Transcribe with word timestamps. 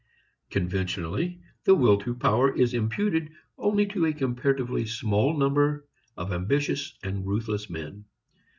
Conventionally 0.49 1.43
the 1.65 1.75
will 1.75 1.99
to 1.99 2.15
power 2.15 2.51
is 2.57 2.73
imputed 2.73 3.29
only 3.59 3.85
to 3.85 4.07
a 4.07 4.13
comparatively 4.13 4.83
small 4.83 5.37
number 5.37 5.85
of 6.17 6.33
ambitious 6.33 6.97
and 7.03 7.23
ruthless 7.23 7.69
men. 7.69 8.05